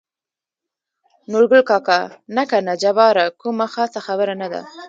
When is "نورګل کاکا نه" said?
1.31-2.43